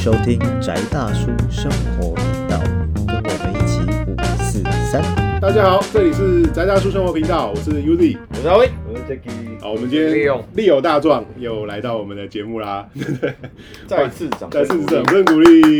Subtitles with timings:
[0.00, 2.58] 收听宅大叔生活频道，
[3.06, 3.80] 跟我们一起
[4.10, 5.02] 五四三。
[5.38, 8.16] 大家好，这里是宅大叔生活频道，我是 Uzi。
[8.30, 12.88] 我是阿威，我是 Jacky，好，我们今天利用利友大壮又来到我们的节目啦，
[13.86, 15.70] 再次掌再次掌声鼓励，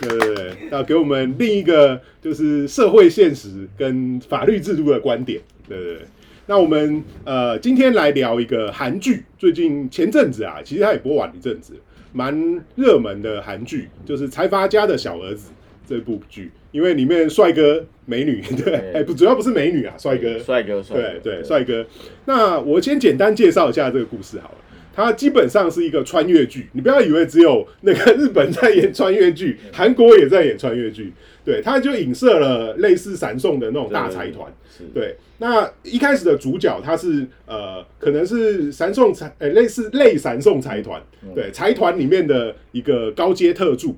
[0.00, 6.02] 对对对，要给我们另一个就是社会现实跟法律制度的观点，对对对。
[6.46, 11.74] 那我们呃今天来聊一个韩剧，最近前阵子啊，其实它也播完一阵子，
[12.16, 15.50] 蛮热门的韩剧，就是《财阀家的小儿子》
[15.86, 21.84] 这部剧，因为里面帅哥美女， 对，对哎不主要不是美女啊，帅哥，帅哥，帅对哥，对，帅哥。
[22.26, 24.58] 那我先简单介绍一下这个故事好了。
[24.96, 31.12] 它基本上是一个穿越剧，你不要以为只有那个日本在演穿越剧，韩国也在演穿越剧。
[31.44, 34.52] 对，他就影射了类似闪送的那种大财团。
[34.70, 41.02] 是，对，那一开始的主角他是呃，可能是闪送财，呃，类似类闪送财团，
[41.34, 43.96] 对，财团里面的一个高阶特助。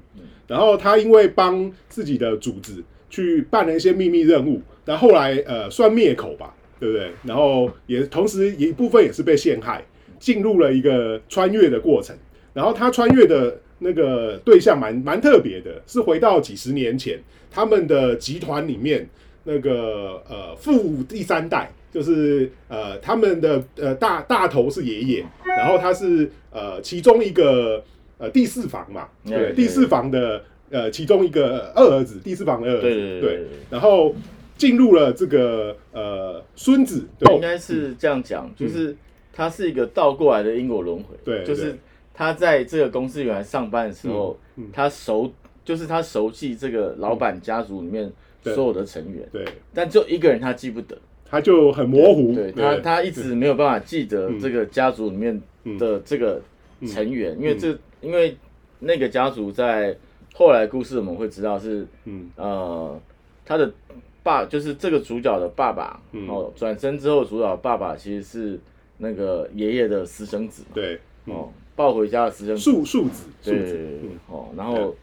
[0.48, 7.10] 然后他因为帮自己的组织去办了一些秘密任务，然后后来呃算灭口吧，对不对？
[7.24, 9.84] 然后也同时一部分也是被陷害，
[10.20, 12.16] 进入了一个穿越的过程。
[12.52, 17.18] 然后他穿越的那个对象蛮蛮特别的，是回到几十年前，
[17.50, 19.08] 他们的集团里面
[19.44, 27.82] 那个呃富第三代，就是呃他们的呃大大头是爷爷，然后他是呃其中一个
[28.18, 29.52] 呃第四房嘛，对，对。
[29.54, 33.40] 第四房的呃其中一个二儿子，第四房的二儿子，对
[33.70, 34.14] 然后
[34.56, 37.34] 进入了这个呃孙子，对。
[37.34, 38.96] 应该是这样讲，就是
[39.32, 41.78] 他是一个倒过来的因果轮回，对就是对
[42.16, 45.30] 他在这个公司原来上班的时候嗯嗯，他熟，
[45.62, 48.10] 就是他熟悉这个老板家族里面
[48.42, 50.96] 所有的成员，对，但就一个人他记不得，
[51.28, 55.40] 他就很模糊，对他他一直没有办法记得嗯这个家族里面
[55.78, 56.40] 的这个
[56.86, 58.34] 成员，因为这因为
[58.78, 59.94] 那个家族在
[60.34, 62.30] 后来故事我们会知道是嗯。
[62.36, 62.98] 呃
[63.44, 63.72] 他的
[64.24, 66.26] 爸就是这个主角的爸爸，嗯。
[66.28, 68.58] 哦转身之后主角的爸爸其实是
[68.98, 71.34] 那个爷爷的私生子嘛，对，嗯。
[71.34, 74.10] 哦抱回家的私生子，树树子，树对子，嗯。
[74.28, 74.96] 哦然后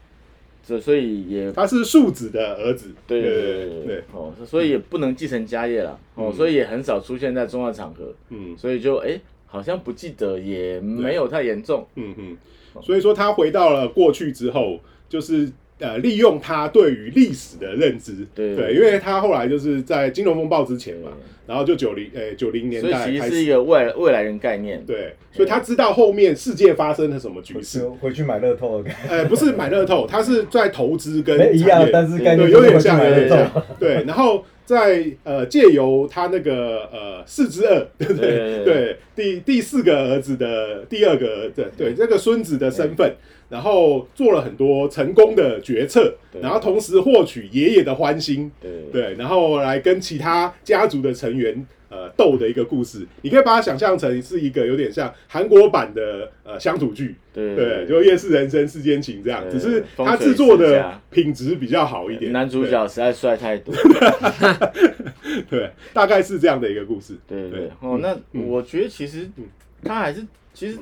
[0.66, 8.54] 这所以也他是树子的儿子，对对对对哦，所以也不能继承家业了，哦，嗯所以也很少出现在重要场合，嗯。
[8.58, 11.86] 所以就哎、好像不记得，也没有太严重。
[11.94, 12.36] 嗯嗯，
[12.82, 15.50] 所以说他回到了过去之后，就是。
[15.80, 21.10] 呃，利用他对于历史的认知，对对，因为他后来就是在金融风暴之前嘛，
[21.48, 24.82] 然后就九零呃九零年所以代开始，其实是一个未来未来人概念。
[24.86, 34.04] 对，所以他知道后面世界发生了什么局势，回去买乐透的感觉，呃，不是买乐透，他是在投资跟一样，但是概念有点像，有点像。，对。
[34.04, 38.28] 然后在呃借由他那个呃四之二，对不对？
[38.28, 43.12] 对对，第第四个儿子的第二个儿子，对这个孙子的身份，
[43.54, 48.70] 然后做了很多成功的决策，然后同时获取爷爷的欢心，对。
[48.90, 53.06] 对，然后来跟其他家族的成员呃斗的一个故事。
[53.22, 57.54] 你可以把它想象成是一个有点像韩国版的呃乡土剧，对。
[57.54, 62.32] 对，就夜市人生、世间情这样，只是他制作的品质比较好一点。
[62.32, 63.72] 男主角实在帅太多。
[63.72, 67.14] 对 对，大概是这样的一个故事。
[67.28, 69.44] 对对哦，那嗯我觉得其实嗯
[69.84, 70.76] 他还是其实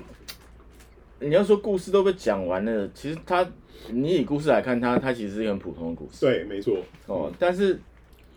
[1.23, 3.49] 你要说故事都被讲完了，其实他
[3.91, 6.27] 你以故事来看，他他其实是一个很普通的故事。
[6.27, 6.77] 对，没错。
[7.07, 7.79] 哦，但是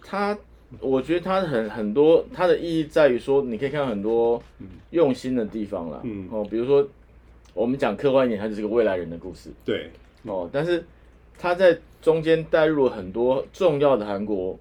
[0.01, 0.37] 他
[0.79, 4.41] 我觉得他很很多它的意义在于说，你可以看到很多
[4.91, 5.99] 用心的地方啦。
[6.03, 6.27] 嗯。
[6.31, 6.87] 哦，比如说
[7.53, 9.49] 我们讲科幻一点，它就是个未来人的故事。
[9.63, 9.89] 对，
[10.23, 10.83] 哦，但是
[11.37, 14.57] 他在中间带入了很多重要的韩国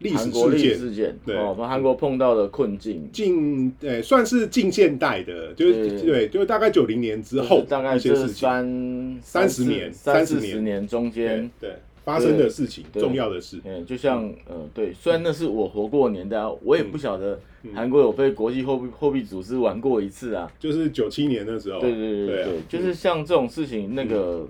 [0.00, 11.70] 历史事件事件，对哦，把韩国碰到的困境，近呃算是近现代的，就是对对，就是大概九零年之后大概这一些事情，三30年三四十年中对间，对
[12.02, 13.60] 发生的事情，重要的事。
[13.64, 17.38] 嗯，就像呃，对，虽然那是我活过的年代啊，我也不晓得
[17.74, 20.50] 韩国有被国际货币货币组织玩过一次啊。
[20.58, 24.48] 就是九七年的时候，对对对对，就是像这种事情，那个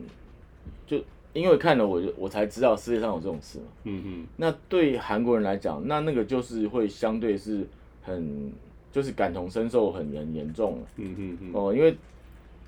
[0.87, 0.99] 就
[1.33, 3.67] 因为看了我就我才知道世界上有这种事嘛。
[3.85, 7.67] 嗯嗯那对韩国人来讲，那那个就是会相对是
[8.03, 8.53] 很
[8.91, 11.97] 就是感同身受很严严重了嗯嗯嗯，哦，因为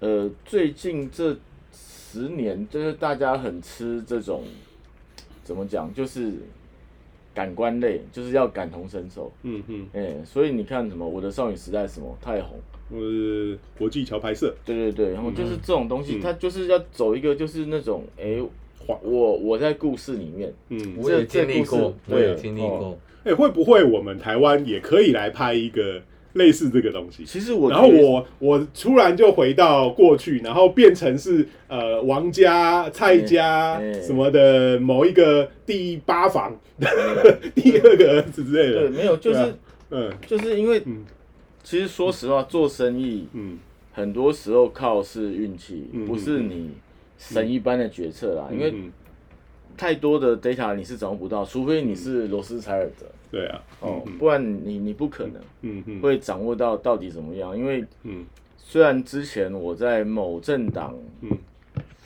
[0.00, 1.37] 呃最近这
[1.73, 4.43] 十年，就是大家很吃这种
[5.43, 6.32] 怎么讲，就是
[7.35, 9.32] 感官类，就是要感同身受。
[9.43, 12.61] 嗯嗯，哎、所以你看什么《我的少女时代》什么太红，
[12.93, 18.37] 我是国际桥牌社，对对对，然后就是这种东西，嗯它就是要走一个就是那种哎、
[18.87, 22.99] 晃我我在故事里面，嗯，我也这经历过，我也对经历过哦。
[23.25, 26.03] 哎、会不会我们台湾也可以来拍一个
[26.33, 27.25] 类似这个东西。
[27.25, 36.59] 其实我然后我我突然就回到过去，然后变成是呃王家、蔡家什么的某一个第八房、
[37.55, 38.91] 第二个儿子之类的对。
[38.91, 39.49] 没有就是、啊
[39.94, 41.05] 嗯就是因为嗯
[41.72, 43.58] 其实说实话，做生意嗯。
[43.94, 46.72] 很多时候靠是运气，嗯不是你
[47.16, 48.50] 神一般的决策啦。
[48.52, 48.92] 因为嗯
[49.74, 56.00] 太多的 data 你是掌握不到，除非你是罗斯柴尔德对啊，哦，嗯不然你你不可能嗯嗯。
[56.02, 57.56] 会掌握到到底怎么样。
[57.56, 58.26] 因为嗯。
[58.58, 61.30] 虽然之前我在某政党嗯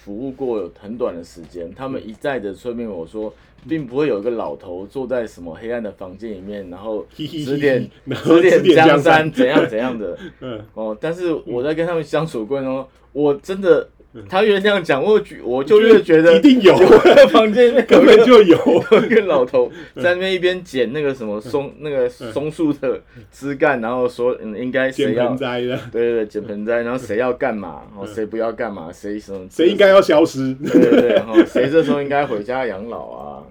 [0.07, 3.35] 服务过很短的时间，他们一再的催眠我说，
[3.69, 7.91] 并不会有一个老头坐在什么黑暗的房间里面，然后 指点
[8.23, 10.17] 指点江山怎样怎样的。
[10.39, 10.65] 嗯。
[10.75, 10.97] 哦。
[11.01, 13.89] 但是我在跟他们相处过程中，我真的
[14.29, 16.75] 他越这样讲，我觉我就越觉得一定有，
[17.31, 18.57] 房间里 面根本就有。
[18.93, 23.01] 有一个老头在那边一边捡那个什么松那个松树的
[23.33, 30.55] 枝干，然后说嗯应该捡谁要盆栽的，对对对，捡盆栽，然后谁要干嘛，然后谁不要干嘛，谁什么，谁应该要消失？
[30.55, 33.43] 对对对，然后 谁这时候应该回家养老啊，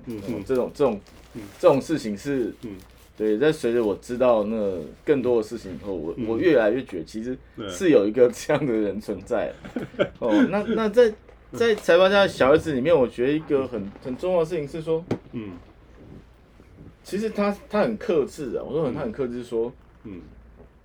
[0.46, 1.00] 这种这种
[1.60, 2.72] 这种事情是嗯，
[3.18, 7.38] 对，在随着我知道那更多的事情以后，我我越来越觉得其实
[7.70, 9.54] 是有一个这样的人存在。
[10.20, 11.14] 哦，那那在
[11.54, 15.52] 在财阀家的小儿子里面，我觉得一个很很重要的事情是说，嗯
[17.04, 19.72] 其实他他很克制啊，我说很他很克制说，
[20.04, 20.20] 嗯，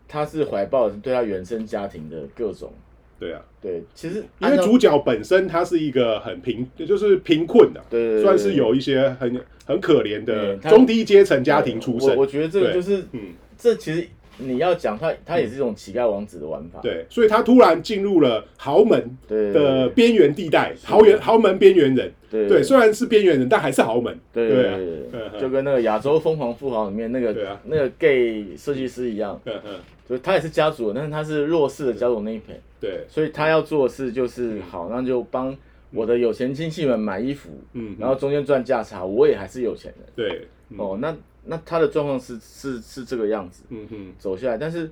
[0.06, 2.72] 他是怀抱对他原生家庭的各种
[3.20, 12.16] 对啊，对，其实因为主角本身他是一个很贫，就是贫困的，对对对算是有一些很很可怜的中低阶层家庭出身。
[12.16, 14.08] 我我觉得这个就是嗯，这其实
[14.38, 16.80] 你要讲他，他也是一种乞丐王子的玩法。
[16.82, 22.10] 对，所以他突然进入了豪门对的边缘地带，豪园豪门边缘人。
[22.30, 24.16] 对对，虽然是边缘人，但还是豪门。
[24.32, 27.60] 对对就跟那个亚洲疯狂富豪里面那个对啊。
[27.64, 29.74] 那个 gay 设计师一样，嗯嗯，
[30.10, 35.56] 就是他也是家族的，但是他是弱势的家族那一片，对，所以他要做的事就是好，那就帮
[35.92, 40.08] 我的有钱亲戚们买衣服，嗯，然后中间赚价差，我也还是有钱人。
[40.16, 40.78] 对，嗯。
[40.78, 44.12] 哦，那那他的状况是是是这个样子嗯哼。
[44.18, 44.90] 走下来，但是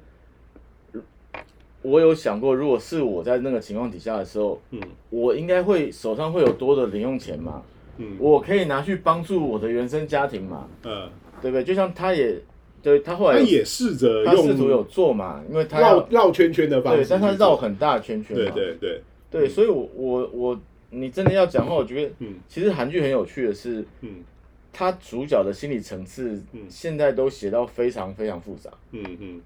[1.82, 4.81] 我有想过，如果是我在那个情况底下的时候，嗯。
[5.11, 7.61] 我应该会手上会有多的零用钱嘛，
[7.97, 8.17] 嗯。
[8.21, 11.11] 我可以拿去帮助我的原生家庭嘛，嗯，
[11.43, 11.64] 对不对？
[11.64, 12.41] 就像他也
[12.83, 20.61] 对他后来他也试着他试图有用做嘛，因为他要绕绕圈圈的方式对，但他绕很大的圈圈嘛，对对对，对，所以我我我
[20.91, 22.37] 你真的要讲话，我觉得嗯。
[22.49, 24.25] 其实韩剧很有趣的是，嗯。
[24.73, 26.63] 他主角的心理层次嗯。
[26.69, 28.71] 现在都写到非常非常复杂。
[28.93, 29.41] 嗯嗯。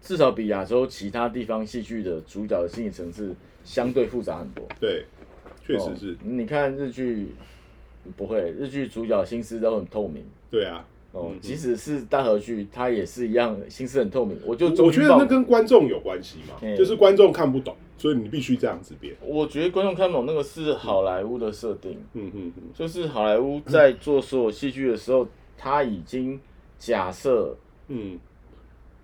[0.00, 3.34] 至少比亚洲其他地方戏剧的主角的心理层次
[3.64, 4.66] 相对复杂很多。
[4.80, 5.04] 对，
[5.66, 6.12] 确实是。
[6.12, 7.28] 哦，你看日剧
[8.16, 10.24] 不会，日剧主角心思都很透明。
[10.50, 10.84] 对啊。
[11.12, 14.36] 哦，嗯即使是大和剧，它也是一样心思很透明。
[14.44, 19.14] 我就我觉得那跟观众有关系嘛，嗯就是观众看不懂，所以你必须这样子编。
[19.24, 25.26] 我觉得观众看不懂那个是好莱坞的设定，嗯嗯嗯，就是好莱坞在做所有戏剧的时候，
[25.56, 26.40] 他已经
[26.78, 27.56] 假设
[27.88, 28.18] 嗯，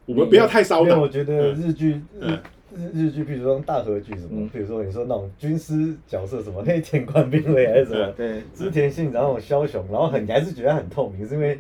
[0.07, 1.09] 我们不要太烧因为我。
[1.09, 2.39] 觉得日剧日嗯
[2.75, 11.59] 日日剧，比如说大和剧什么嗯，比如说你说那种军师角色什么黑田官兵卫还是什么对织田信长那种枭雄，然后很你还是觉得很透明，是因为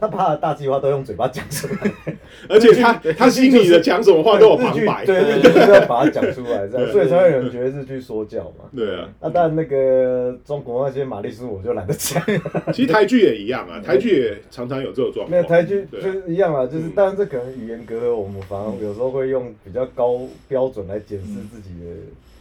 [0.00, 1.92] 他把他的大计划都用嘴巴讲出来，
[2.48, 5.04] 而且他他心里的讲什么话都有旁白。
[5.04, 8.64] 对对对就是要把它讲出来，这样，所以才会有人觉得是去说教嘛。
[8.76, 12.22] 对啊，那当然，那个中国那些玛丽苏我就懒得讲，
[12.72, 15.30] 其实台剧也一样啊，台剧也常常有这种状况。
[15.30, 16.92] 没有台剧就是一样啊，就是嗯。
[16.94, 21.96] 当然这可能语言隔阂，我们反而有时候会用比较高标准来检视自己的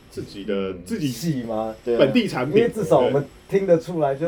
[0.09, 1.75] 自己的自己戏吗？
[1.85, 4.27] 本地产品，因为至少我们听得出来就，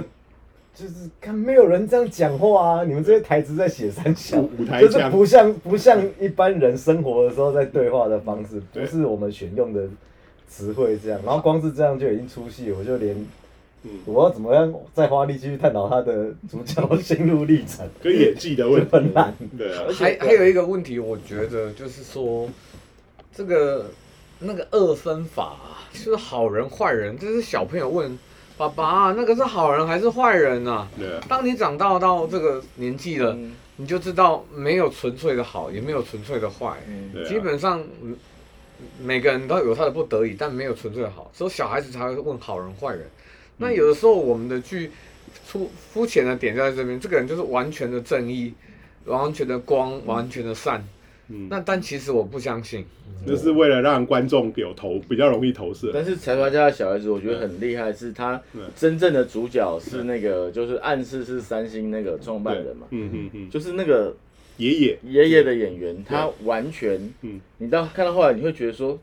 [0.76, 2.84] 就是看没有人这样讲话啊！
[2.86, 9.84] 你们这些台词在写三小舞舞台，就是不像不像一般人生活的时候在对话的方式，不是我们选用的
[10.48, 11.20] 词汇这样。
[11.26, 13.14] 然后光是这样就已经出戏，我就连
[13.84, 19.34] 嗯我要怎么样再花力气去探讨他的主角心路历程，跟演技的问题就很烂。
[19.58, 22.48] 对啊，还还有一个问题，我觉得就是说，
[23.34, 23.88] 这个
[24.40, 28.18] 那个二分法啊，就是好人坏人，这是小朋友问
[28.60, 30.86] 爸爸、那个是好人还是坏人啊？
[30.98, 36.76] 对啊，当你长大到这个年纪了，嗯你就知道没有纯粹的好，也没有纯粹的坏。
[37.26, 38.14] 基本上，嗯
[39.02, 43.10] 每个人都有他的不得已，但没有纯粹的好，所以小孩子才会问好人坏人。
[43.56, 44.92] 那有的时候我们的剧
[45.48, 48.54] 出肤浅的点就在这边，这个人就是完全的正义，
[49.06, 50.82] 完全的光，完全的善。
[50.82, 50.99] 嗯，
[51.50, 52.84] 那但其实我不相信，
[53.26, 55.92] 就是为了让观众有投比较容易投射。
[55.94, 64.16] 但是财阀家的小孩子，我觉得很厉害，是他嗯真正的主角是那个，就是暗示是三星那个创办人嘛，嗯嗯嗯，就是那个
[64.58, 67.40] 爷爷，爷爷的演员，他完全，嗯。
[67.60, 68.98] 你到看到后来，你会觉得说，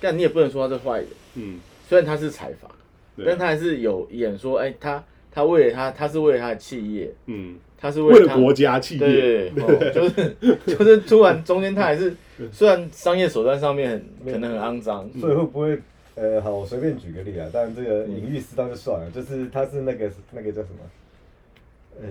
[0.00, 2.70] 但你也不能说他是坏人，嗯，虽然他是财阀，
[3.14, 3.26] 对。
[3.26, 5.04] 但他还是有演说，哎，他
[5.34, 10.36] 他为了他，他是为了他的企业，嗯，他是他为了国家企业，对，哦 就是
[10.76, 12.14] 就是突然中间他还是
[12.50, 13.90] 虽然商业手段上面
[14.24, 15.78] 很可能很肮脏，所以会不会
[16.14, 22.02] 呃，好，我随便举个例啊，当然这个隐喻适当就算了，就是他是那个那个叫什么？
[22.02, 22.08] 呃，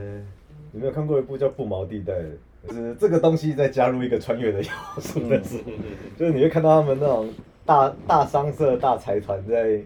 [0.74, 2.30] 有没有看过一部叫《不毛地带》的？
[2.68, 5.72] 就是这个东西再加入一个穿越的要素的时候，
[6.16, 7.28] 就是你会看到他们那种
[7.66, 9.82] 大大商社、大财团在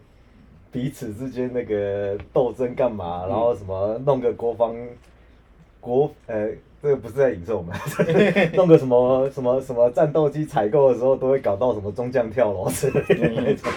[0.76, 4.76] 彼此之间那个斗争干嘛，然后什么弄个国防
[5.80, 6.50] 国呃，
[6.84, 7.74] 这个不是在影射我们，
[8.56, 13.72] 弄个什么什么什么战斗机采购的时候，都会搞到什么中将跳楼之类的那种。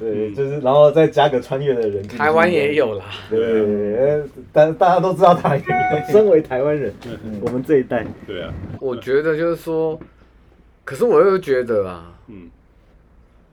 [0.00, 2.18] 对，就是然后再加个穿越的人进。
[2.18, 3.04] 台湾也有啦。
[3.30, 6.92] 对，呃但大家都知道台湾， 身为台湾人，
[7.42, 9.96] 我们这一代，对啊，我觉得就是说，
[10.84, 12.50] 可是我又觉得啊，嗯，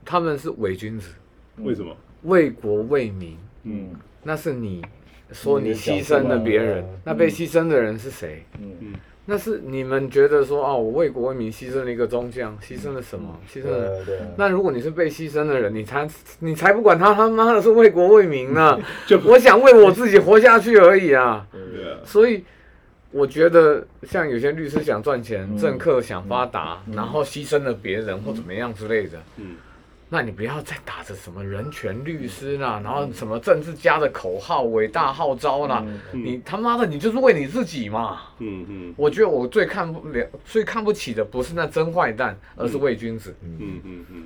[0.04, 1.12] 他们是伪君子，
[1.58, 1.94] 为什么？
[2.22, 3.90] 为国为民，嗯。
[4.22, 4.82] 那是你
[5.32, 6.82] 说你牺牲了别人。
[6.84, 8.44] 嗯，那被牺牲的人是谁？
[8.60, 8.94] 嗯。
[9.30, 13.38] 那是你们觉得说哦，我为国为民牺牲了一个中将，牺牲了什么？
[13.46, 14.02] 牺牲了。
[14.38, 16.08] 那如果你是被牺牲的人，你才
[16.38, 18.78] 你才不管他他妈的是为国为民呢。
[19.06, 21.46] 就我想为我自己活下去而已啊。
[22.04, 22.42] 所以
[23.10, 25.58] 我觉得像有些律师想赚钱，嗯。
[25.58, 29.56] 政客想发达，然后牺牲了别人或怎么样之类的，嗯，
[30.10, 38.20] 那你不要再打着什么人权律师啦，然后什么政治家的口号、伟大号召啦，嗯你他妈的你就是为你自己嘛。
[38.38, 43.34] 嗯嗯我觉得我最看不了、最看不起的不是那真坏蛋，而是伪君子。
[43.42, 44.22] 嗯嗯嗯，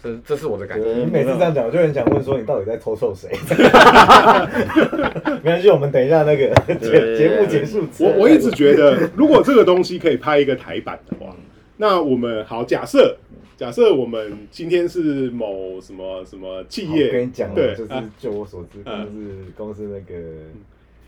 [0.00, 0.94] 这这是我的感觉。
[0.94, 3.28] 你每次这样讲，我就很想问说，你到底在偷臭谁？
[5.42, 11.34] 没关系，我们等一下那个节节目结束，我我一直觉得，如果这个东西可以拍一个台版的话，
[11.78, 13.16] 那我们好假设。
[13.56, 18.12] 假设我们今天是某什么什么企好业，我跟你讲哦，对，就是啊。
[18.18, 20.22] 就我所知，嗯公司公司那个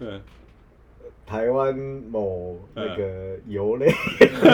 [0.01, 0.21] 嗯，
[1.27, 1.77] 台湾
[2.11, 3.87] 某嗯那个油类，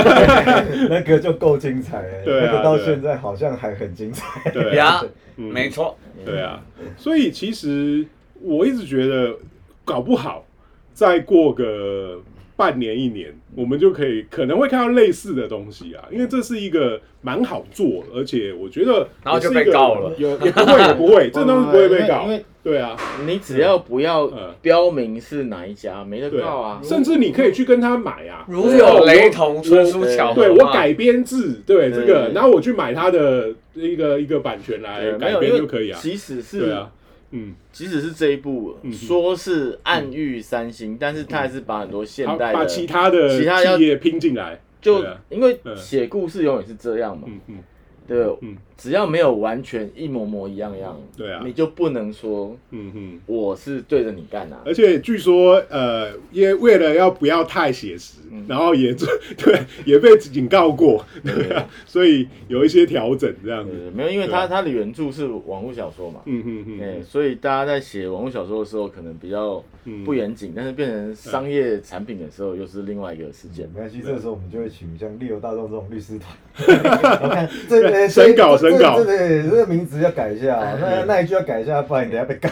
[0.91, 4.51] 那个就够精彩了，那个到现在好像还很精彩。
[4.51, 5.01] 对啊，
[5.37, 6.65] 没错，对啊，
[6.97, 8.05] 所以其实
[8.41, 9.37] 我一直觉得，
[9.85, 10.45] 搞不好
[10.93, 12.21] 再过个
[12.57, 20.13] 半年一年，我们就可以可能会看到类似的东西啊，因为这是一个蛮好做，而且我觉得然后就也是一个被告了。
[20.19, 22.97] 有也不会也不会， 这东西不会被告因为，对啊，
[23.27, 24.55] 你只要不要嗯。
[24.63, 26.81] 标明是哪一家，没得告啊。
[26.83, 30.35] 甚至你可以去跟他买啊，如有雷同，纯属巧合。
[30.43, 36.91] 对我改编自，对这个，然后我去买他的一个一个版权来改编就可以啊，即使是对啊，
[37.37, 45.21] 嗯，即使是这一部嗯说是暗喻三星，但是他还是把很多现代的把其他的其他要拼进来，就啊。
[45.29, 45.77] 因为嗯。
[45.77, 47.59] 写故事永远是这样嘛，嗯嗯。
[48.07, 51.41] 对嗯，只要没有完全一模模一样样，对啊。
[51.45, 53.21] 你就不能说嗯哼。
[53.27, 54.61] 我是对着你干啊。
[54.67, 58.45] 而且据说，呃，因为为了要不要太写实，嗯。
[58.49, 63.73] 然后也做 对也被警告过，对啊，所以有一些调整这样子。
[63.95, 70.05] 没有，因为他他的原著是网络小说嘛，嗯嗯嗯哎，所以大家在写网络小说的时候，可能比较嗯。
[70.05, 73.67] 不严谨，但是变成商业产品的时候，又是另外一个事件。
[73.73, 76.37] 没关系，这个时候我们就会请像利友大众这种律师团，
[77.23, 82.49] 我看这个审稿审稿对对，这个名字要改一下哦，那那一句要改一下，不然你等下被告。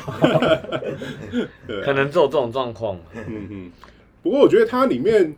[1.67, 2.99] 对 啊可能只有这种状况。
[3.15, 3.71] 嗯嗯。
[4.23, 5.35] 不过我觉得它里面，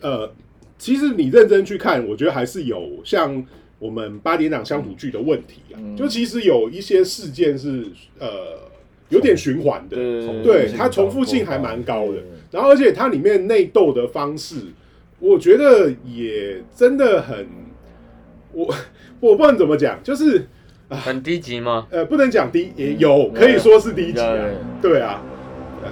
[0.00, 0.30] 呃，
[0.78, 3.44] 其实你认真去看，我觉得还是有像
[3.78, 7.86] 我们八点档乡土剧的问题啊，嗯就其实有一些事件是
[8.18, 8.28] 呃
[9.08, 12.18] 有点循环的，对对它重复性还蛮高的。
[12.50, 14.56] 然后而且它里面内斗的方式，
[15.18, 17.46] 我觉得也真的很，
[18.56, 18.74] 我
[19.20, 20.46] 我不知道怎么讲，就是
[20.88, 21.86] 很低级吗？
[21.90, 24.34] 呃不能讲低，也有可以说是低级啊，
[24.80, 25.22] 对啊。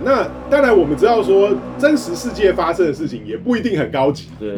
[0.05, 4.55] 那当然，我们知道说真实世界发生的事情也不一定很高级， 对，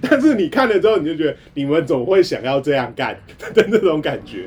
[0.00, 3.16] 但是你看了之后，你就觉得你们总会想要这样干
[3.54, 4.44] 的那种感觉。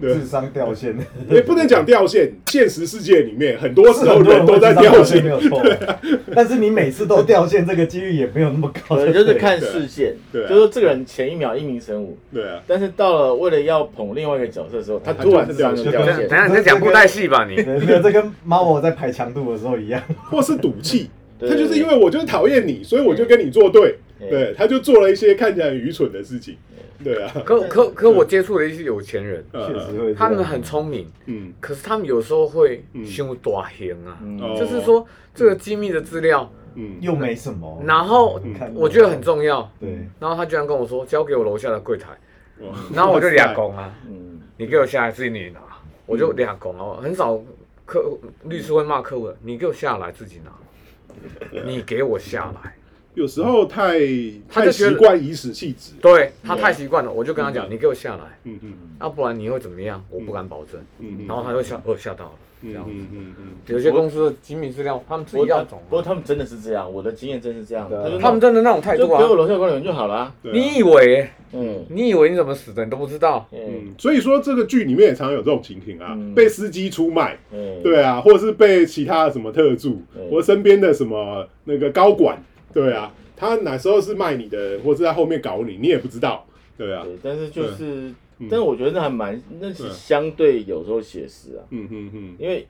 [0.00, 0.94] 智智商掉线，
[1.30, 5.62] 也不能讲掉线，现实世界里面很多时候人都在掉没线，有错。
[6.34, 8.96] 但是你每次都掉线，这个几率也没有那么高。
[8.96, 16.38] 对，就是看视线，对啊就是这个人前一秒一鸣神武，对啊，但是到了为了要捧另外一个角色的时候，他他突然就智商就掉掉线等。
[16.38, 17.56] 下你在讲布袋戏吧你？
[17.56, 20.02] 对没有，这跟猫我在排强度的时候一样。
[20.30, 26.56] 或是赌气， 他就是因为我就是讨厌你，所以我就跟你作对，对对，他就做了一些看起来很愚蠢的事情，
[27.02, 31.52] 对啊，可可可，我接触了一些有钱人，呃确实会，他们很聪明，嗯。
[31.60, 34.18] 可是他们有时候会嗯胸大型啊，
[34.58, 36.96] 就是说这个机密的资料嗯。
[37.00, 37.82] 又没什么。
[37.86, 38.40] 然后
[38.74, 42.10] 我觉得很重要，对，然后他居然跟我说交给我楼下的柜台，
[42.94, 45.60] 然后我就俩公啊，嗯，你给我下来自己你拿，
[46.06, 47.38] 我就俩公哦，很少
[47.84, 50.50] 客律师会骂客户，你给我下来自己拿，
[51.64, 52.74] 你给我下来，
[53.14, 55.92] 有时候太太他就觉得习惯以死气质。
[56.00, 60.04] 对他太习惯了，我就跟他讲，嗯你给我下来，嗯嗯要不然你会怎么样？
[60.10, 60.80] 我不敢保证。
[60.98, 62.90] 嗯嗯，然后他就吓，哦吓到了，这样子。
[62.92, 67.88] 嗯嗯嗯有些公司的机密资料，他们自己要懂不过啊，他们真的是这样，我的经验真是这样，
[68.20, 69.36] 他们真的那种态度啊给我啊。
[69.36, 70.34] 楼下管理员就好了啊。
[70.42, 71.28] 对啊你以为？
[71.56, 72.84] 嗯你以为你怎么死的？
[72.84, 73.46] 你都不知道。
[73.52, 82.42] 嗯嗯，所以说这个剧里面也常有这种情形啊，嗯被司机出卖，嗯，对啊，或者是被其他的什么特助，嗯或身边的什么那个高管，
[82.74, 86.44] 对啊，他哪时候是卖你的，或是在后面搞你，你也不知道，
[86.76, 92.36] 对啊，对，但是就是嗯，但是我觉得那还蛮，那是相对有时候写实啊，嗯嗯嗯。
[92.38, 92.66] 因为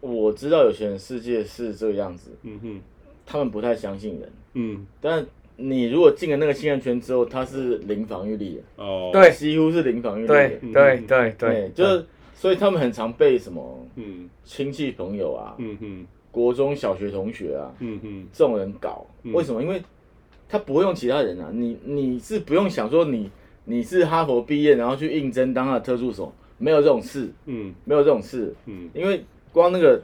[0.00, 2.80] 我知道有些人世界是这个样子，嗯哼
[3.26, 5.26] 他们不太相信人，嗯，但
[5.56, 9.30] 你如果进了那个信任圈之后，他是零防御力的，哦，，对。
[9.32, 14.28] 几乎是零防御力的，对嗯对对对，就是所以他们很常被什么嗯。
[14.44, 18.26] 亲戚朋友啊、嗯嗯国中小学同学啊嗯嗯。
[18.30, 19.32] 这种人搞，嗯。
[19.32, 19.62] 为什么？
[19.62, 19.82] 因为
[20.46, 23.30] 他不会用其他人啊，你你是不用想说你
[23.64, 27.74] 你是哈佛毕业然后去应征当他的特助手，没有这种事，嗯。
[27.86, 28.90] 没有这种事，嗯。
[28.92, 30.02] 因为光那个，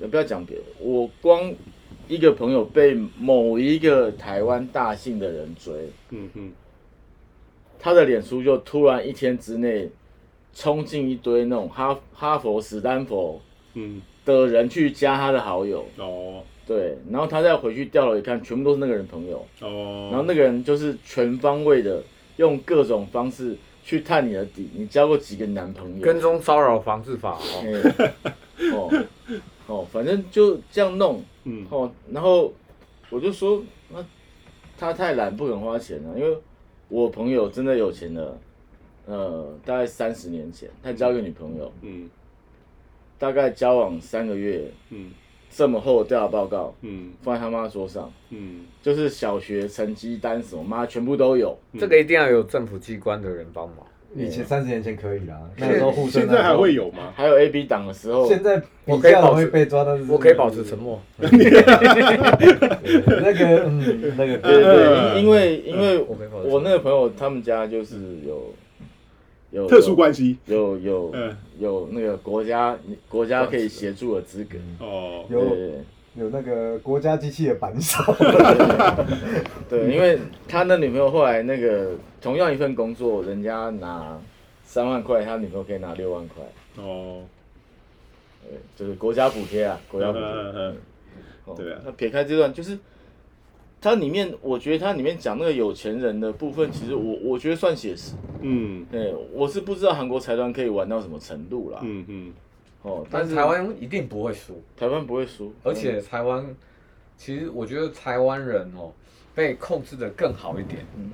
[0.00, 1.52] 呃不要讲别的，我光
[2.08, 5.74] 一个朋友被某一个台湾大姓的人追，
[6.08, 6.52] 嗯嗯。
[7.78, 9.90] 他的脸书就突然一天之内
[10.54, 13.38] 冲进一堆那种哈哈佛、史丹佛
[13.74, 16.42] 嗯，的人去加他的好友，哦。
[16.66, 22.02] 对，然后他再回去调了一看，全部都是那个人朋友，哦，然后那个人就是全方位的
[22.36, 23.54] 用各种方式
[23.84, 26.02] 去探你的底，你交过几个男朋友？
[26.02, 27.84] 跟踪骚扰防治法哦，
[28.56, 29.04] 哎哦
[29.66, 31.22] 哦，反正就这样弄。
[31.44, 31.66] 嗯。
[31.68, 32.50] 哦，然后
[33.10, 34.02] 我就说，那
[34.78, 36.34] 他太懒，不肯花钱了，因为
[36.88, 38.38] 我朋友真的有钱了，
[39.04, 42.08] 呃，大概三十年前，他交一个女朋友，嗯
[43.18, 45.10] 大概交往三个月，嗯
[45.50, 51.56] 这么厚的调查报告嗯放在他妈桌上，嗯就是小学成绩单什么，妈全部都有。
[51.78, 53.78] 这个一定要有政府机关的人帮忙。
[54.16, 57.12] 以前三十年前可以啦，那个时候互生现在还会有吗？
[57.16, 61.00] 还有 A B 档的时候，现在我可以保持被抓，但是我可以保持沉默。
[61.18, 61.26] 那
[63.32, 65.98] 个嗯，那个对对因为因为
[66.44, 68.54] 我那个朋友他们家就是有
[69.54, 70.36] 有特殊关系。
[70.46, 71.36] 有有嗯。
[71.60, 72.76] 有那个国家
[73.08, 75.38] 国家可以协助的资格，哦，有
[76.16, 78.02] 有那个国家机器的扳手，
[79.70, 84.20] 对，因为他那女朋友后来那个同样一份工作，人家拿
[84.64, 86.42] 三万块，他女朋友可以拿六万块，
[86.82, 87.22] 哦，
[88.42, 91.54] 对，就是国家补贴啊，国家补贴。
[91.56, 91.80] 对啊。
[91.84, 92.76] 那撇开这段，就是
[93.84, 98.14] 它里面，我觉得它里面讲那个有钱人的部分，其实我我觉得算写实。
[98.40, 101.80] 嗯对，我是不知道韩国财团可以玩到什么程度啦。
[101.82, 102.32] 嗯嗯
[102.80, 106.42] 哦，但是台湾一定不会输，台湾不会输，而且台湾
[107.18, 108.90] 其实我觉得台湾人哦
[109.34, 110.86] 被控制的更好一点。
[110.96, 111.10] 嗯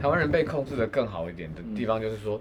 [0.00, 2.40] 台湾人被控制的更好一点的地方就是说，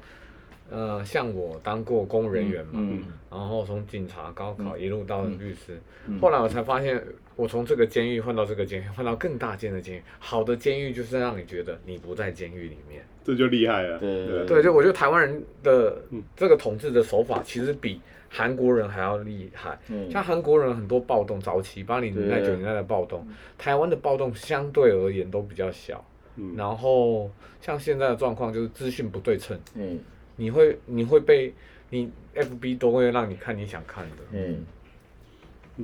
[0.72, 7.02] 呃，像我当过公务人员嘛，嗯然后从警察高考一路到律师，嗯后来我才发现，
[7.36, 10.02] 我从这个监狱换到这个监狱，换到更大间的监狱。
[10.18, 13.04] 好的监狱就是让你觉得你不在监狱里面。
[13.24, 14.00] 这就厉害了。
[14.00, 16.24] 对对对，就我觉得台湾人的嗯。
[16.36, 19.78] 这个统治的手法，其实比韩国人还要厉害。
[19.90, 20.10] 嗯。
[20.10, 26.04] 像韩国人很多暴动，早期八零年代、九零年代的暴动，台湾的暴动相对而言都比较小。
[26.38, 26.56] 嗯。
[26.58, 27.30] 然后
[27.62, 30.00] 像现在的状况就是资讯不对称，嗯
[30.36, 31.54] 你会你会被
[31.90, 34.66] 你 FB 都会让你看你想看的，嗯，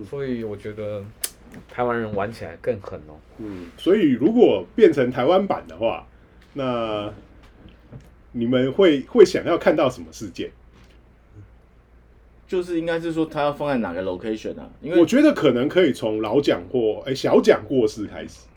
[0.05, 1.03] 所以我觉得
[1.69, 3.15] 台湾人玩起来更狠哦。
[3.37, 6.07] 嗯，所以如果变成台湾版的话，
[6.53, 7.11] 那
[8.31, 10.51] 你们会会想要看到什么事件？
[12.47, 14.69] 就是应该是说他要放在哪个 location 啊？
[14.81, 18.47] 因为我觉得可能可以从老蒋或哎、小蒋过世开始。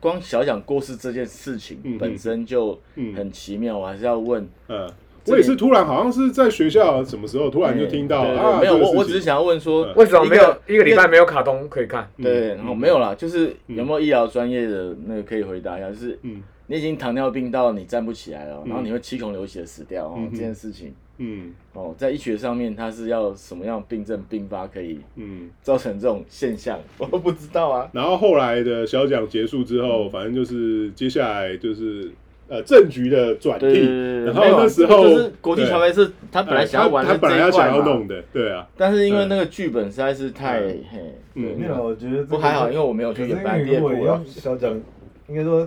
[0.00, 4.48] 光小蒋过世这件事情嗯本身就嗯很奇妙，我还是要问。
[4.68, 4.94] 嗯，这
[5.26, 12.08] 我也是突然好像是在学校什么时候突然就听到对对对啊，没有，我我只是想要问说嗯，为什么没有一个礼拜没有卡通可以看？
[12.22, 15.88] 对，嗯然后没有啦，就是有没有医疗专业的那个可以回答一下？
[15.90, 26.78] 就是嗯你已经糖尿病到你站不起来了，嗯然后你会七孔流血死掉哦这件事情嗯哦，在医学上面它是要什么样病症并发可以嗯，造成这种现象？
[26.96, 27.90] 我都不知道啊。
[27.92, 32.10] 然后后来的小奖结束之后，反正就是接下来就是
[32.50, 40.84] 呃政局的转替，然后那时候就是国际桥牌是他本来想要玩他本来要想要弄的，对啊，但是因为那个剧本实在是太嗯。
[40.90, 40.98] 嘿，
[41.32, 44.80] 没有，我觉得不还好，因为我没有可是因去演白为如果要夜部啊，小讲，
[45.28, 45.66] 应该说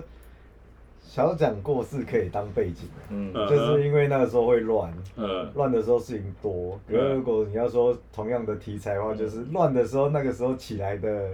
[1.00, 6.78] 小讲过世可以当背景，嗯，嗯就是因为那个时候会乱，嗯，乱的时候事情多。
[6.86, 11.30] 可是如果你要说同样的题材的话，就是乱的时候，那个时候起来的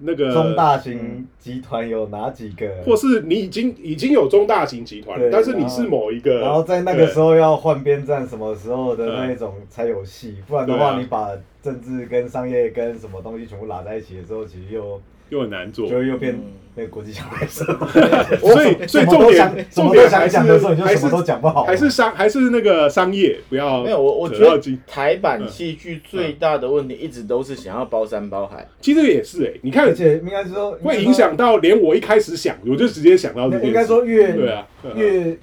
[0.00, 2.66] 那个中大型集团有哪几个？
[2.84, 10.36] 或是你已经已经有中大型集团了，但是你是某一个，然后在那个时候要换边站，什么时候的那一种才有戏？
[10.46, 11.30] 不然的话，你把
[11.62, 15.00] 政治跟商业跟什么东西全部拉在一起的时候，其实又
[15.30, 16.52] 又很难做，就又变嗯。
[16.74, 17.64] 那个国际小拍摄。
[18.38, 21.64] 所以 所以重点重点还是讲的时候，你就还是什么都讲不好。
[21.64, 35.36] 还是商还是那个商业，不要没有我我觉得台版戏剧最大的问题一直都是想要包山包海，其实也是哎，你看而且应该是说会影响到连我一开始想，我就直接想到这件事，应该说越对啊，嗯越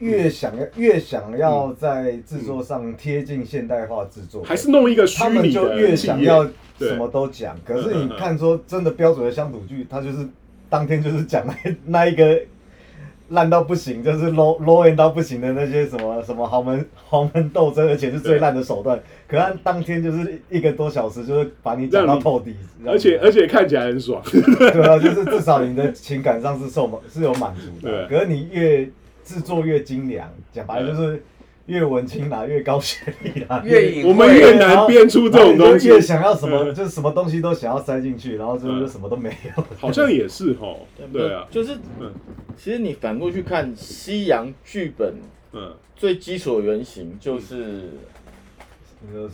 [0.00, 6.44] 越想要越想要在制作上贴近现代化制作，还是弄一个虚他们拟就越想要
[6.78, 7.56] 对什么都讲。
[7.64, 10.26] 可是你看说真的标准的乡土剧，它就是
[10.68, 11.54] 当天就是讲那
[11.86, 12.40] 那一个
[13.30, 18.98] 烂到不行，就是 low low end 到不行的那些什么什么豪门豪门斗争，而且是最烂的手段。
[19.28, 28.08] 可他当天就是一个多小时，就是把你讲到透底，而且而且看起来很爽，对啊，就是至少你的情感上是受满是有满足的。
[28.08, 28.90] 对可是你越
[29.24, 31.22] 制作越精良，讲白了就是
[31.66, 34.08] 越文青啦，越高学历啦， 越隐晦。
[34.08, 35.88] 我们越难编出这种东西。
[35.88, 36.74] 越想要什么，嗯。
[36.74, 39.64] 就是什么东西都想要塞进去，然后最后就什么都没有。
[39.78, 40.74] 好像也是哈，
[41.12, 42.12] 对啊，就是嗯。
[42.56, 45.14] 其实你反过去看西洋剧本
[45.52, 45.72] 嗯。
[45.94, 47.90] 最基础的原型就是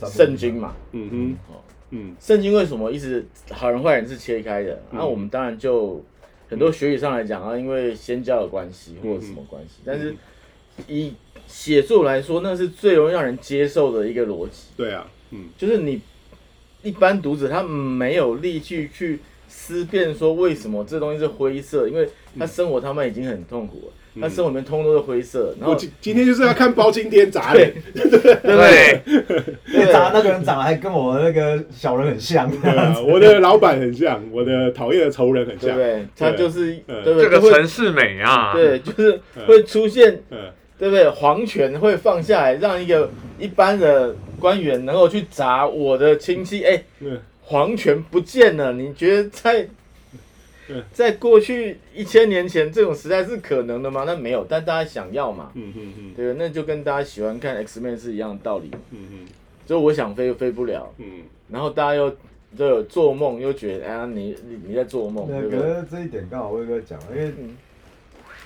[0.04, 1.36] 圣经嘛，嗯哼。
[1.54, 2.14] 哦，嗯。
[2.20, 4.82] 圣经为什么一直好人坏人是切开的？
[4.90, 6.04] 那、嗯我们当然就
[6.48, 10.14] 很多学理上来讲啊，因为先教的关系或者什么关系，但是
[10.86, 11.12] 以
[11.48, 15.46] 写作来说，那是最容易让人接受的一个逻辑，对啊，嗯。
[15.56, 16.00] 就是你
[16.82, 29.00] 一般读者他没有力气去思辨说为什么这东西是灰色，因为他生活他们已经很痛苦了，他生活里面通通都是灰色，然后我今今天就是要看包青天砸对脸，对，
[29.66, 32.50] 那长那个人长得还跟我那个小人很像。
[32.60, 36.06] 对啊，我的老板很像，我的讨厌的仇人很像，对？
[36.16, 37.02] 他就是嗯。
[37.04, 37.28] 对不对？
[37.28, 40.38] 这个城市美啊，对，就是会出现嗯。
[40.78, 41.08] 对不对？
[41.08, 46.64] 皇权会放下来，让一个一般的官员能够去砸我的亲戚。
[46.64, 47.18] 哎，嗯。
[47.42, 49.68] 皇权不见了，你觉得在嗯
[50.92, 54.04] 在过去一千年前这种时代是可能的吗？
[54.06, 56.14] 那没有，但大家想要嘛，嗯嗯嗯。
[56.14, 58.70] 对，那就跟大家喜欢看 X Men 是一样的道理。
[58.90, 59.26] 嗯嗯
[59.64, 61.22] 就我想飞又飞不了，嗯。
[61.48, 62.16] 然后大家又
[62.56, 65.60] 都有做梦，又觉得哎呀，你你你在做梦，那对不对？
[65.60, 67.56] 可是这一点刚好威哥讲，因为嗯。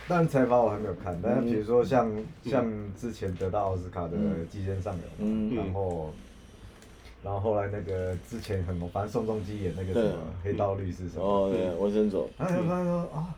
[0.09, 2.26] 当然采访我还没有看，但是比如说像嗯。
[2.44, 5.54] 像之前得到奥斯卡的嗯《寄生上流》，嗯。
[5.54, 6.12] 然后
[7.22, 13.35] 然后后来那个之前很红，反正宋仲基演那个什么黑道律师什么，哦，对，我先走，然后就发现说啊，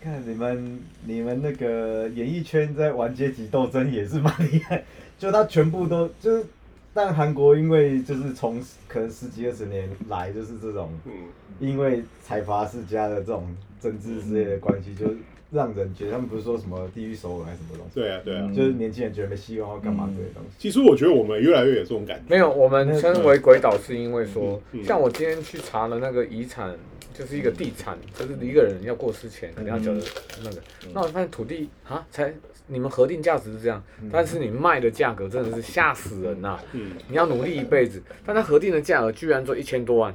[0.00, 4.84] 看你们你们那个演艺圈在玩阶级斗争也是蛮厉害，
[5.18, 6.46] 就他全部都就是，
[6.94, 11.12] 但韩国因为就是从可能十几二十年来就是这种，嗯。
[11.60, 13.44] 因为财阀世家的这种
[13.80, 15.16] 政治之类的关系，就是
[15.50, 18.42] 让人觉得他们不是说什么地狱首尔还是什么东西，对啊对啊。
[18.44, 18.54] 嗯。
[18.54, 20.50] 就是年轻人觉得没希望或干嘛之类的东西。
[20.58, 26.76] 其实我觉得我们越来越有这种感觉，没有，我们称为鬼岛是因为说像我今天去查了那个遗产，
[27.14, 30.02] 就是一个地产，就是一个人要过世前肯定要交的
[30.44, 32.32] 那个，那我发现土地啊，才
[32.66, 33.82] 你们核定价值是这样，
[34.12, 36.58] 但是你卖的价格真的是吓死人呐！
[36.72, 36.90] 嗯。
[37.08, 40.14] 你要努力一辈子，但他核定的价格居然做一千多万，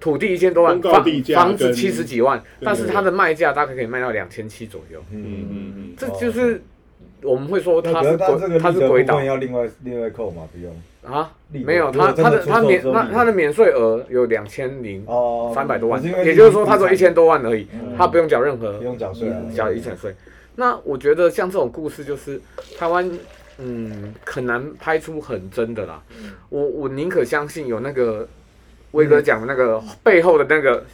[0.00, 1.04] 土地一千多万，房
[1.34, 6.62] 房子七十几万，但是它的卖价大概可以卖到两千七左右，嗯嗯嗯嗯这就是
[7.22, 10.74] 我们会说它是鬼，它是鬼岛要另外另外扣嘛，不用。
[11.04, 17.66] 啊，没有，它它的它免那它的免税额有两千零哦，三百多万，也就是说它只有一千多，多万而已，
[17.98, 19.36] 它不用缴任何不用缴税啊。
[19.54, 20.14] 缴遗产税。
[20.56, 22.40] 那我觉得像这种故事，就是
[22.78, 23.10] 台湾
[23.58, 26.02] 嗯很难拍出很真的啦。
[26.48, 28.26] 我我宁可相信有那个
[28.94, 30.84] 威哥讲的那个背后的那个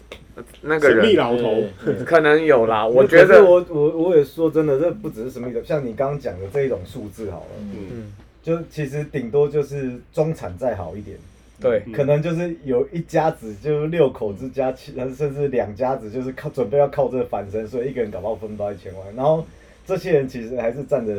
[0.63, 1.63] 那个神秘人，老头，
[2.05, 2.85] 可能有啦。
[2.89, 7.77] 我可是觉得我我我也说真的，这不只是神秘的，像你刚刚讲的这一种数字好了，嗯。
[7.93, 8.13] 嗯。
[8.43, 11.19] 就其实顶多就是中产再好一点，
[11.61, 11.83] 对。
[11.85, 11.93] 嗯。
[11.93, 19.15] 可能就是有一家子就六口之家，其甚至两家子就是靠准备要靠这个翻身，所以一个人搞不好分不到一千万。
[19.15, 19.47] 然后
[19.87, 21.13] 这些人其实还是占着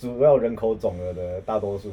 [0.00, 1.90] 主要人口总额的大多数，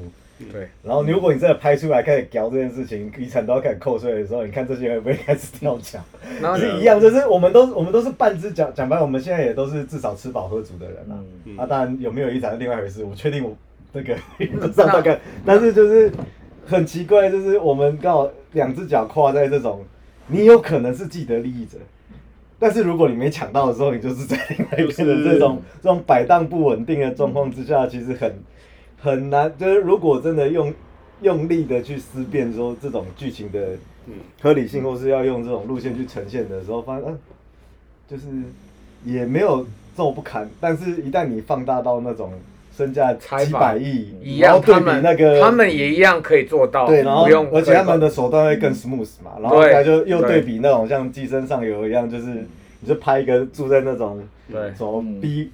[0.52, 6.02] 对，然后如果你真的拍出来开始聊这件事情，遗产都要开始扣税的时候，你看这些会不会开始跳墙？
[6.58, 11.16] 是一样，就是我们都我们都是半只讲讲白，我们现在也都是至少吃饱喝足的人啦。
[11.44, 13.54] 嗯啊，当然有没有遗产是另外一回事，我确定我
[13.94, 16.10] 这个不知道大概， 但是就是
[16.66, 19.84] 很奇怪，就是我们刚好两只脚跨在这种，
[20.28, 21.78] 你有可能是既得利益者。
[22.60, 28.34] 但是如果你没抢到的时候，你就是在另外一边的这种这种摆荡不稳定的状况之下，其实很
[29.00, 29.54] 很难。
[29.58, 30.74] 就是如果真的用
[31.22, 33.60] 用力的去思辨说这种剧情的
[34.08, 37.20] 嗯合理性，或是要用这种路线去呈现的时候，发现嗯、
[38.08, 38.24] 就是
[39.06, 39.66] 也没有
[39.96, 40.50] 这么不堪。
[40.60, 42.34] 但是，一旦你放大到那种
[42.78, 50.38] 身价几百亿，一样，然后对比他们那个他们也一样可以做到，对，然后不用而且他们的手段会更 smooth 嘛，然后他就又对。
[50.38, 52.28] 对比那种像《寄生上游》一样，就是
[52.80, 55.50] 你就拍一个住在那种什么嗯 B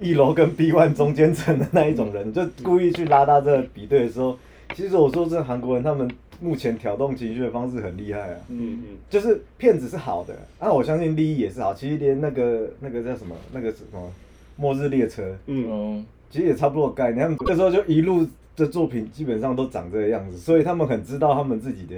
[0.00, 4.38] 一楼跟 B one 中间层的那一种人，就故意去拉大这个比对的时候，
[4.74, 8.96] 其实我说这韩国人他们目前挑动情绪的方式很厉害啊，嗯嗯。
[9.10, 14.10] 就是骗子是好的，啊，我相信利益也是好，其实连那个那个叫什么那个什么
[14.56, 15.66] 末日列车，嗯。
[15.68, 17.22] 嗯，其实也差不多的概念。
[17.22, 21.94] 他们那时候就一路的作品基本上都长这个样子，所以他们很知道他们自己的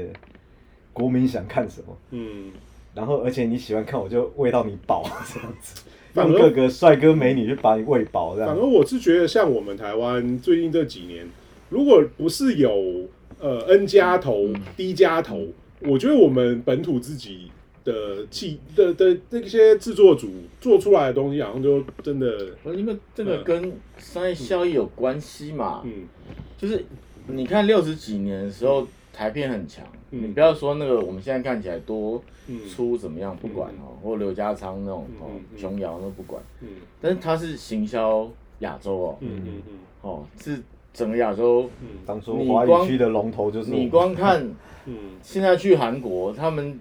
[0.93, 1.97] 国民想看什么。
[2.11, 2.51] 嗯，
[2.95, 8.67] 然后，而且你喜欢看，我就喂到你饱这样子，反而用各个帅哥美女去把你喂饱这样反而。
[8.67, 11.25] 我是觉得，像我们台湾最近这几年，
[11.71, 15.47] 如果不是有呃 N 加头、D 加头，
[15.81, 17.53] 我觉得我们本土自己
[17.85, 20.29] 的气的的那些制作组
[20.61, 26.09] 做出来的东西，好像就真的，因为这个跟商业效益有关系嘛，嗯。
[26.57, 26.83] 就是
[27.27, 30.23] 你看六十几年的时候，台片很强，嗯。
[30.23, 36.69] 你不要说那个我们现在看起来多嗯粗怎么样，不管哦，或刘家昌那种哦琼瑶那不管，嗯。
[37.03, 38.27] 但是它是行销
[38.61, 39.73] 亚洲哦，嗯嗯嗯。
[40.01, 40.59] 哦，是
[40.95, 41.89] 整个亚洲，嗯。
[42.07, 44.43] 当初华语区的龙头就是你光看
[44.87, 44.95] 嗯。
[45.23, 46.79] 现在去韩国，他们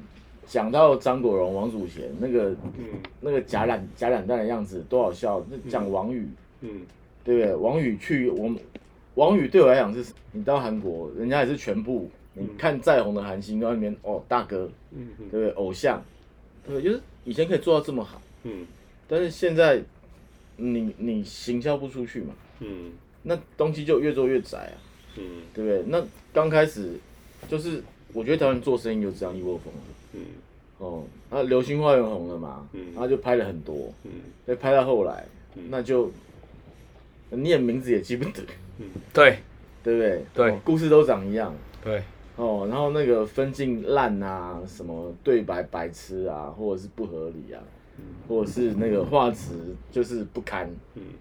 [0.47, 2.85] 讲到张国荣、王祖贤那个嗯。
[3.21, 6.27] 那个假懒假懒蛋的样子多好笑，那讲王宇。
[6.61, 6.81] 嗯。
[7.25, 7.55] 对不对？
[7.55, 8.59] 王宇去我们，
[9.15, 15.49] 王宇对我来讲是，你到韩国，人家也是全部，你看再红的韩星都在那边哦，大哥，嗯对不对？
[15.51, 16.03] 偶像，
[16.67, 16.91] 对不对？
[16.91, 18.67] 就是以前可以做到这么好，嗯。
[19.07, 19.81] 但是现在
[20.57, 22.91] 你你行销不出去嘛，嗯。
[23.21, 24.75] 那东西就越做越窄啊，
[25.17, 25.23] 嗯。
[25.53, 25.83] 对不对？
[25.87, 26.89] 那刚开始
[27.47, 27.81] 就是
[28.13, 29.73] 我觉得台湾人做生意就这样一窝蜂
[30.13, 30.19] 嗯
[30.77, 34.11] 哦，那《流星花园》红了嘛，嗯然后就拍了很多，嗯
[34.45, 35.25] 再拍到后来，
[35.69, 36.11] 那就
[37.29, 38.41] 你连名字也记不得。
[39.13, 39.37] 对
[39.83, 40.25] 对不对？
[40.33, 42.01] 对哦故事都长一样对，
[42.37, 42.65] 哦。
[42.69, 47.61] 然后那个分镜烂啊，什么对白白痴啊，或者是不合理啊，
[48.27, 49.51] 或者是那个画质
[49.91, 50.69] 就是不堪，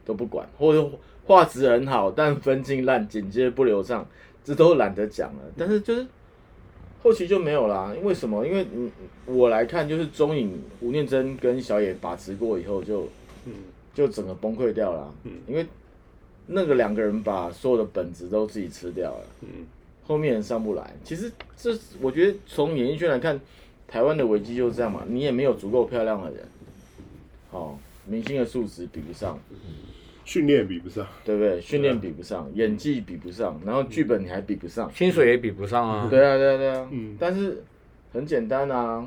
[0.04, 0.90] 都不管，或者
[1.26, 4.06] 画质很好，但分镜烂，剪接不流畅，
[4.44, 5.40] 这都懒得讲了。
[5.56, 6.06] 但是就是
[7.02, 8.46] 后期就没有啦，因为什么？
[8.46, 8.90] 因为嗯，
[9.26, 13.08] 我来看就是中影吴念真跟小野把持过以后就，
[13.44, 13.52] 嗯
[13.92, 15.12] 就整个崩溃掉了。
[15.24, 15.66] 嗯因为
[16.46, 19.66] 那个两个人把所有的本子都自己吃掉了，嗯
[20.04, 20.94] 后面人上不来。
[21.04, 23.40] 其实这我觉得从演艺圈来看，
[23.86, 26.46] 台湾的危机就是这样嘛，你也没有足够漂亮的人，
[27.50, 29.38] 哦，明星的素质比不上，
[30.32, 31.60] 训练比不上，对不对？
[31.60, 34.90] 训练比不上，演技比不上，然后剧本你还比不上。
[34.94, 36.06] 薪水也比不上啊。
[36.08, 36.88] 对啊，对啊，对啊。
[36.90, 37.62] 嗯但是
[38.14, 39.06] 很简单啊，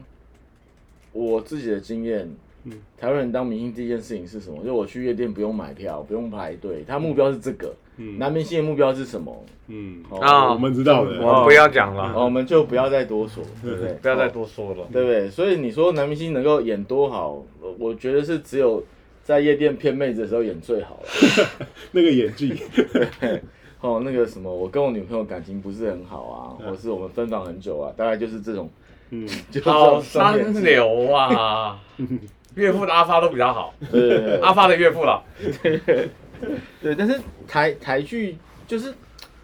[1.13, 2.29] 我自己的经验，
[2.65, 4.63] 嗯台湾人当明星第一件事情是什么？
[4.63, 7.73] 就我去夜店不用买票，不用排队，他目标是这个。
[7.97, 9.45] 嗯男明星的目标是什么？
[9.67, 13.93] 嗯，哦啊我们知道的，我们不要讲了，哦我们就不要再多说，对不对？
[13.93, 14.85] 不要再多说了。
[14.91, 15.27] 对不对？
[15.29, 18.83] 所以你说男明星能够演多好，呃我觉得是只有
[19.25, 21.67] 在夜店骗妹子的时候演最好了。
[21.91, 22.53] 那个演技，
[23.81, 28.69] 哦，那个什么，我跟我女朋友感情不是很好啊，或是我们分房很久啊，大概就是这种，
[29.09, 29.27] 嗯
[29.65, 31.81] 好三流啊！
[32.53, 33.73] 岳父的阿发都比较好，
[34.43, 35.23] 阿发的岳父了。
[36.81, 38.93] 对，但是台台剧就是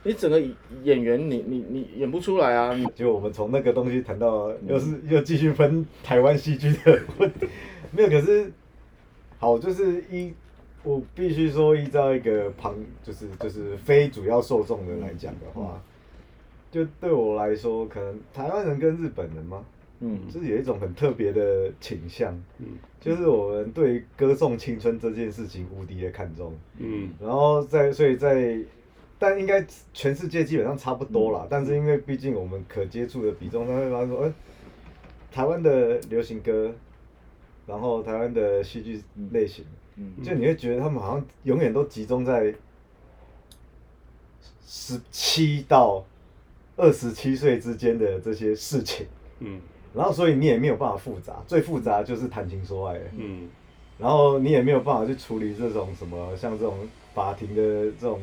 [0.04, 0.40] 你整个
[0.84, 7.48] 演员你你你演不出来啊，就我们从那个东西谈到，又是又继续分台湾戏剧的问题，
[7.92, 8.10] 没有。
[8.10, 8.52] 可是
[9.42, 10.32] 好，就是依
[10.84, 15.82] 我必须说，依照一个旁就是就是非主要受众的来讲的话，
[16.72, 19.66] 就对我来说，可能台湾人跟日本人嘛，
[20.00, 22.68] 嗯就是有一种很特别的倾向，嗯
[23.00, 26.54] 就是我们对歌颂青春这件事情无敌的看重。
[26.78, 28.60] 嗯然后在所以在，
[29.18, 31.48] 但应该全世界基本上差不多啦。
[31.50, 34.32] 但是因为毕竟我们可接触的比重，他会发现说，哎、
[35.32, 36.72] 台湾的流行歌，
[37.66, 40.14] 然后台湾的戏剧类型，嗯。
[40.24, 42.54] 就你会觉得他们好像永远都集中在
[44.66, 46.04] 十七到
[46.76, 49.06] 二十七岁之间的这些事情，
[49.40, 49.62] 嗯。
[49.94, 53.50] 然后所以你也没有办法复杂，最复杂就是谈情说爱，嗯。
[54.00, 56.78] 然后你也没有办法去处理这种什么像这种
[57.14, 58.20] 法庭的这种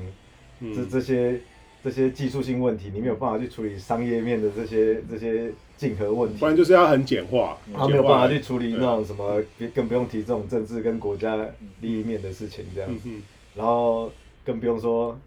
[0.61, 0.75] 嗯。
[0.75, 1.41] 这这些
[1.85, 6.37] 这些技术性问题，你没有办法去处理商业面的这些这些竞合问题。
[6.39, 9.43] 不，然就是要很简化，他没有办法去处理那种什么，
[9.75, 11.37] 更不用提这种政治跟国家
[11.81, 12.91] 利益面的事情这样。
[12.91, 13.01] 嗯。
[13.05, 13.23] 嗯
[13.57, 14.13] 然后
[14.45, 15.19] 更不用说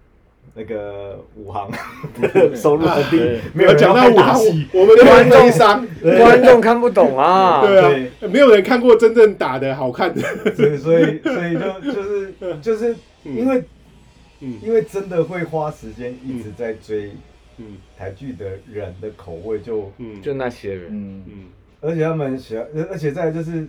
[0.54, 1.70] 那个武行
[2.56, 5.86] 收入很低对，没有人讲到武行我们就会悲伤。
[6.02, 7.62] 观众看不懂啊。
[7.66, 8.08] 对。
[8.08, 10.22] 啊，没有人看过真正打的好看的。
[10.56, 13.62] 所以所以所以就就是就是因为
[14.42, 14.60] 嗯。
[14.62, 17.14] 因为真的会花时间一直在追
[17.58, 17.78] 嗯。
[17.98, 20.22] 台剧的人的口味就，嗯。
[20.22, 21.34] 就那些人，嗯，嗯。
[21.80, 23.68] 而且他们喜欢，而且再来就是，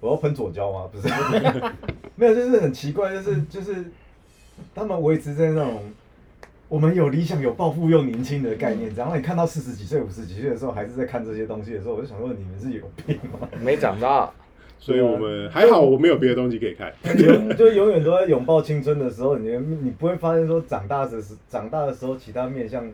[0.00, 0.88] 我要喷左胶吗？
[0.90, 1.08] 不是，
[2.16, 3.84] 没有，就是很奇怪，就是就是
[4.74, 5.82] 他们维持在那种
[6.68, 13.48] 我们有理想、有抱负又年轻的概念，然后你看到四十几岁、五十几岁的时候，还是在看这些东西的时候，我就想说，你们是有病吗？
[13.60, 14.30] 没长大。
[14.78, 16.92] 所以我们还好，我没有别的东西可以看。
[17.18, 22.90] 永就永远都在拥抱青春的时候，你你不会发现说长大的时长大的时候，其他面向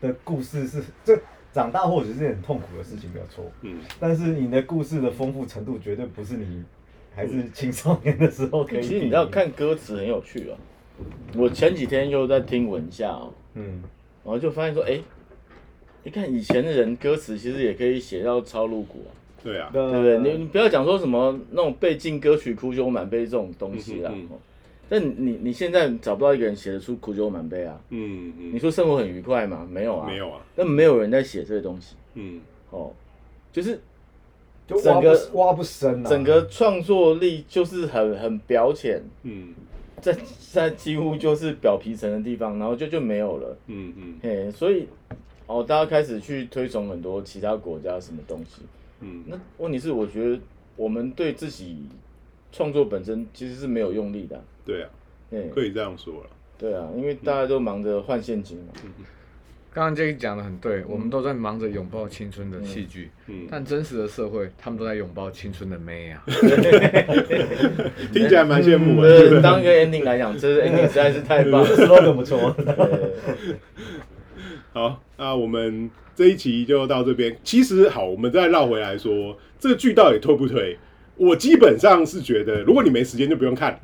[0.00, 1.18] 的故事是这
[1.52, 3.44] 长大或许是件很痛苦的事情，没有错。
[3.62, 6.62] 嗯但是你的故事的丰富程度绝对不是你
[7.14, 8.82] 还是青少年的时候可以。
[8.82, 10.56] 其实你知道看歌词很有趣哦。
[11.34, 13.82] 我前几天又在听文夏哦，嗯，
[14.22, 15.00] 然后就发现说，哎，
[16.02, 19.10] 你看以前的人歌词其实也可以写到超露骨啊，
[19.42, 20.18] 对啊，对对不对？
[20.32, 24.10] 你你不要讲说什么那种背进歌曲苦酒满杯这种东西啦。
[24.14, 24.38] 嗯嗯
[24.88, 27.76] 但你你现在找不到一个人写得出苦酒满杯啊？
[27.90, 29.66] 嗯嗯，你说生活很愉快吗？
[29.68, 32.92] 没有啊，没有啊，那没有人在写这个东西嗯哦，
[33.50, 33.80] 就是
[34.64, 36.08] 就挖整个不挖不深啊。
[36.08, 39.54] 整个创作力就是很很表浅，嗯
[40.00, 40.16] 在
[40.52, 43.58] 在几乎就是表皮层的地方，然后就就没有了。
[43.66, 44.86] 嗯嗯嘿，所以
[45.48, 48.62] 哦，大家开始去推崇很多其他国家什么东西。
[49.00, 50.38] 嗯，那问题是，我觉得
[50.76, 51.86] 我们对自己
[52.50, 54.42] 创作本身其实是没有用力的啊。
[54.64, 54.90] 对啊，
[55.30, 56.30] 嘿，可以这样说了。
[56.58, 58.72] 对啊，因为大家都忙着换现金嘛。
[59.74, 66.24] 刚刚 J 讲的很对，我们都在忙着拥抱青春的戏剧，嗯，但真实的社会，他们都在拥抱青春的妹啊。
[68.10, 69.42] 听起来蛮羡慕呃，的。
[69.42, 71.68] 当一个 ending 来讲，这个 ending 实在是太棒了。
[71.76, 72.56] slogan 不错。
[74.76, 77.34] 对好，那我们这一期就到这边。
[77.42, 80.76] 其实好，我们再绕回来说，这个剧到底推不推？
[81.16, 83.80] 我基本上是觉得，如果你没时间就不用看，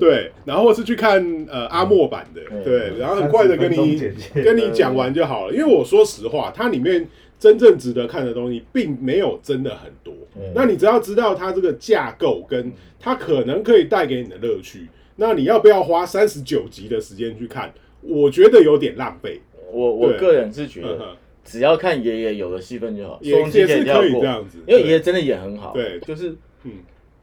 [0.00, 3.96] 对对，然后是去看呃阿莫版的，嗯对，然后很快的跟你
[4.34, 5.54] 跟你讲完就好了。
[5.54, 7.06] 因为我说实话，它里面
[7.38, 10.12] 真正值得看的东西并没有真的很多。
[10.34, 17.72] 嗯那你只要知道它这个架构跟它可能可以带给你的乐趣，那你要不要花三十九集的时间去看？
[18.00, 19.40] 我觉得有点浪费。
[19.72, 24.82] 我我个人是觉得，只要看爷爷有的戏份就好，也是可以这样子因为对。
[24.82, 25.72] 爷爷真的演很好。
[25.72, 25.98] 对。
[26.00, 26.72] 就是嗯。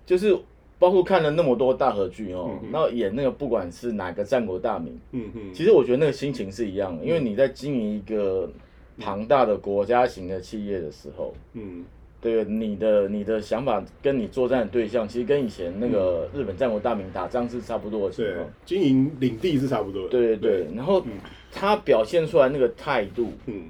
[0.05, 0.35] 就是
[0.79, 8.49] 包括看了那么多大合剧哦嗯，嗯然后演那个不管是哪个战国大名，嗯嗯，其实我觉得那个心情是一样的，因为你在经营一个
[8.97, 11.85] 庞大的国家型的企业的时候，嗯
[12.21, 20.09] 对你的你的想法跟你作战的对象，其实跟以前那个日本战国大名打仗是差不多的情对况。，经营领地是差不多的。
[20.09, 21.13] 对对对，然后嗯
[21.51, 23.69] 他表现出来那个态度，嗯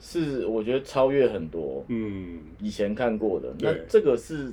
[0.00, 3.54] 是我觉得超越很多嗯，以前看过的。
[3.60, 4.50] 那这个是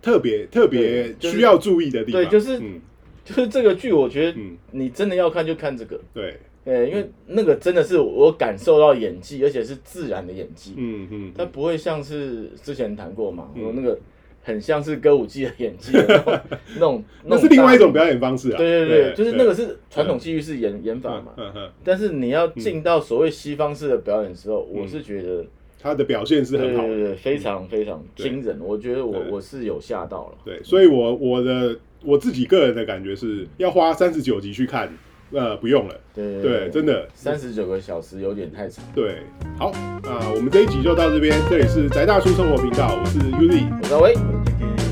[0.00, 2.22] 特别特别需要注意的地方。
[2.22, 2.80] 对就是嗯
[3.24, 13.98] 就是这个剧，我觉得嗯，你真的要看就看这个，对，对，因为那个真的是我感受到演技，而且是自然的演技，嗯嗯，它不会像是之前谈过嘛，嗯我那个
[14.42, 16.42] 很像是歌舞伎的演技的那种
[16.74, 18.18] 那种，那是另外一种表演。
[18.18, 18.56] 方式啊。
[18.56, 25.44] 对对对，就是那个是传统戏剧式演演法嗯嘛，嗯嗯，但是你要进到所谓西方式的表演的时候，嗯我是觉得
[25.78, 26.88] 他的表现是很好的。
[26.88, 30.38] 对对对，非常非常惊人，我觉得我我是有吓到了。
[30.44, 34.90] 对，所以我我的我自己个人的感觉是要花三十九集去看，
[35.32, 35.94] 呃，不用了。
[36.14, 38.84] 对对，真的三十九个小时有点太长。
[38.94, 39.22] 对。
[39.58, 44.14] 好，那、我们这一集就到这边，这里是宅大叔生活频道，我是 Uzi，我稍微，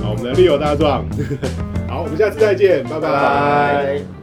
[0.03, 1.05] 好，我们的 Leo 大壮，
[1.88, 4.21] 好，我们下次再见，拜拜拜。